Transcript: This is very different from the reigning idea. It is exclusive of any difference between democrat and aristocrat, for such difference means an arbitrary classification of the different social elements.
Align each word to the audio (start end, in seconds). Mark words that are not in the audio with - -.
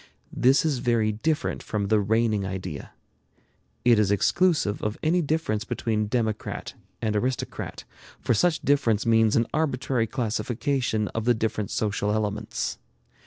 This 0.33 0.65
is 0.65 0.79
very 0.79 1.11
different 1.11 1.61
from 1.61 1.89
the 1.89 1.99
reigning 1.99 2.43
idea. 2.43 2.91
It 3.85 3.99
is 3.99 4.09
exclusive 4.09 4.81
of 4.81 4.97
any 5.03 5.21
difference 5.21 5.63
between 5.63 6.07
democrat 6.07 6.73
and 7.03 7.15
aristocrat, 7.15 7.83
for 8.19 8.33
such 8.33 8.61
difference 8.61 9.05
means 9.05 9.35
an 9.35 9.45
arbitrary 9.53 10.07
classification 10.07 11.07
of 11.09 11.25
the 11.25 11.35
different 11.35 11.69
social 11.69 12.11
elements. 12.11 12.79